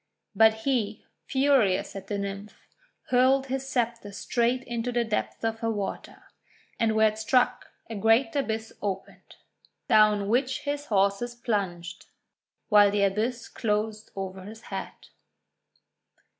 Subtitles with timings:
[0.35, 2.59] But he, furious at the Nymph,
[3.09, 6.23] hurled his sceptre straight into the depths of her water.
[6.79, 9.35] And where it struck a great abyss opened,
[9.87, 12.07] down which his horses plunged,
[12.67, 15.09] while the abyss closed over his head.